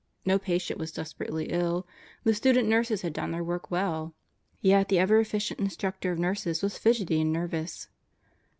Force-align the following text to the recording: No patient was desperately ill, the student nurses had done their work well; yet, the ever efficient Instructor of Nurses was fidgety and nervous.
No 0.25 0.39
patient 0.39 0.79
was 0.79 0.91
desperately 0.91 1.51
ill, 1.51 1.85
the 2.23 2.33
student 2.33 2.67
nurses 2.67 3.03
had 3.03 3.13
done 3.13 3.29
their 3.29 3.43
work 3.43 3.69
well; 3.69 4.15
yet, 4.59 4.87
the 4.89 4.97
ever 4.97 5.19
efficient 5.19 5.59
Instructor 5.59 6.11
of 6.11 6.17
Nurses 6.17 6.63
was 6.63 6.75
fidgety 6.79 7.21
and 7.21 7.31
nervous. 7.31 7.87